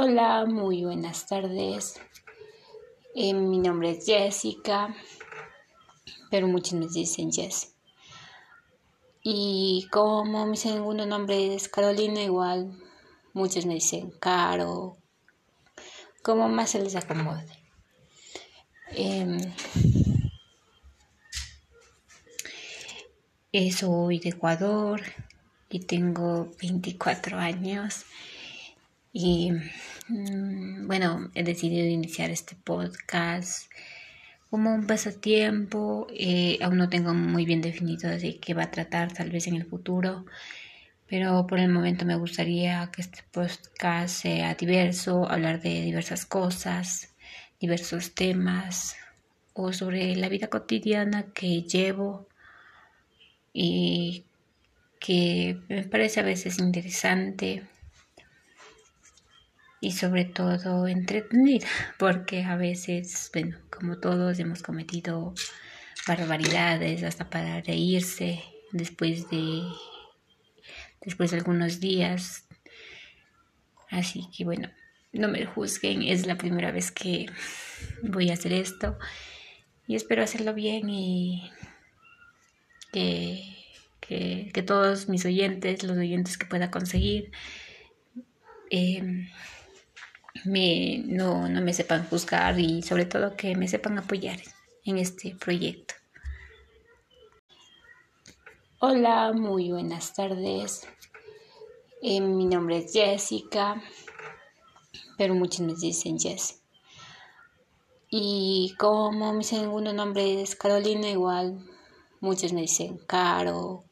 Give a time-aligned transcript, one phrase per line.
[0.00, 2.00] Hola, muy buenas tardes.
[3.16, 4.94] Eh, mi nombre es Jessica,
[6.30, 7.74] pero muchos me dicen Jess.
[9.24, 12.80] Y como mi segundo nombre es Carolina, igual
[13.32, 14.96] muchos me dicen Caro,
[16.22, 17.48] como más se les acomode.
[18.92, 19.52] Eh,
[23.72, 25.02] soy de Ecuador
[25.68, 28.04] y tengo 24 años.
[29.12, 29.52] Y
[30.08, 33.70] mm, bueno, he decidido iniciar este podcast
[34.50, 36.06] como un pasatiempo.
[36.10, 39.56] Eh, aún no tengo muy bien definido de qué va a tratar tal vez en
[39.56, 40.24] el futuro,
[41.08, 47.14] pero por el momento me gustaría que este podcast sea diverso, hablar de diversas cosas,
[47.60, 48.96] diversos temas
[49.54, 52.28] o sobre la vida cotidiana que llevo
[53.52, 54.24] y
[55.00, 57.64] que me parece a veces interesante
[59.80, 61.66] y sobre todo entretenida,
[61.98, 65.34] porque a veces, bueno, como todos hemos cometido
[66.06, 69.62] barbaridades hasta para reírse después de
[71.00, 72.46] después de algunos días.
[73.90, 74.70] Así que bueno,
[75.12, 77.26] no me juzguen, es la primera vez que
[78.02, 78.98] voy a hacer esto
[79.86, 81.50] y espero hacerlo bien y
[82.92, 83.42] que,
[84.00, 87.30] que, todos mis oyentes, los oyentes que pueda conseguir,
[88.70, 89.28] eh,
[90.44, 94.38] me, no, no me sepan juzgar y sobre todo que me sepan apoyar
[94.84, 95.94] en este proyecto.
[98.80, 100.86] Hola, muy buenas tardes.
[102.00, 103.82] Eh, mi nombre es Jessica,
[105.16, 106.62] pero muchos me dicen Jess.
[108.08, 111.58] Y como mi segundo nombre es Carolina, igual
[112.20, 113.84] muchos me dicen Caro,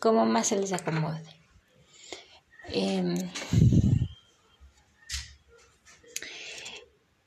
[0.00, 1.22] como más se les acomode.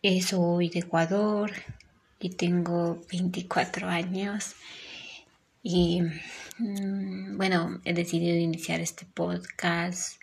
[0.04, 1.52] Soy de Ecuador
[2.20, 4.56] y tengo 24 años
[5.62, 6.02] y
[6.58, 10.20] mm, bueno, he decidido iniciar este podcast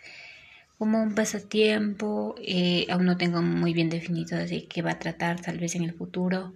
[0.77, 2.35] como un pasatiempo.
[2.39, 5.83] Eh, aún no tengo muy bien definido de qué va a tratar tal vez en
[5.83, 6.53] el futuro,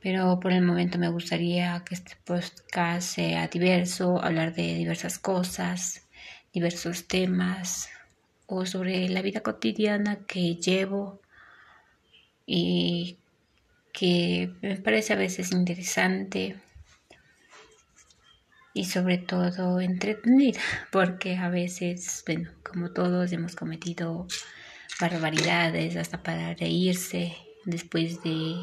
[0.00, 6.06] pero por el momento me gustaría que este podcast sea diverso, hablar de diversas cosas,
[6.52, 7.88] diversos temas
[8.46, 11.23] o sobre la vida cotidiana que llevo
[12.46, 13.18] y
[13.92, 16.56] que me parece a veces interesante
[18.74, 20.60] y sobre todo entretenida,
[20.90, 24.26] porque a veces, bueno, como todos hemos cometido
[25.00, 28.56] barbaridades hasta para reírse después de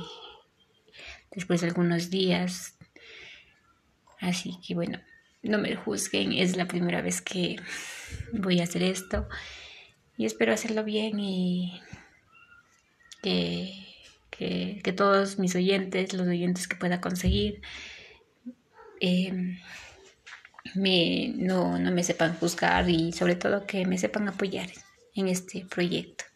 [1.31, 2.75] después de algunos días.
[4.20, 5.00] Así que bueno,
[5.41, 7.56] no me juzguen, es la primera vez que
[8.34, 9.28] voy a hacer esto
[10.18, 11.81] y espero hacerlo bien y
[13.22, 13.74] que,
[14.30, 17.62] que, todos mis oyentes, los oyentes que pueda conseguir,
[19.00, 19.58] em,
[20.76, 24.70] me, no, no me sepan juzgar y sobre todo que me sepan apoyar
[25.16, 26.31] en este proyecto.